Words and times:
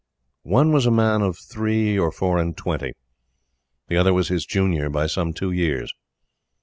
One 0.41 0.71
was 0.71 0.87
a 0.87 0.89
man 0.91 1.21
of 1.21 1.37
three 1.37 1.95
or 1.95 2.11
four 2.11 2.39
and 2.39 2.57
twenty, 2.57 2.93
the 3.87 3.97
other 3.97 4.15
was 4.15 4.29
his 4.29 4.47
junior 4.47 4.89
by 4.89 5.05
some 5.05 5.31
two 5.31 5.51
years. 5.51 5.93